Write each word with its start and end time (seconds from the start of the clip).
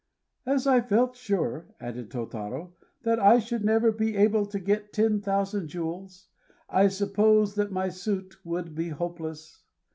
"As 0.47 0.65
I 0.65 0.81
felt 0.81 1.15
sure," 1.15 1.67
added 1.79 2.09
Tôtarô, 2.09 2.71
"that 3.03 3.19
I 3.19 3.37
should 3.37 3.63
never 3.63 3.91
be 3.91 4.15
able 4.17 4.47
to 4.47 4.57
get 4.59 4.91
ten 4.93 5.21
thousand 5.21 5.67
jewels, 5.67 6.25
I 6.67 6.87
supposed 6.87 7.55
that 7.57 7.71
my 7.71 7.89
suit 7.89 8.43
would 8.43 8.73
be 8.73 8.89
hopeless. 8.89 9.61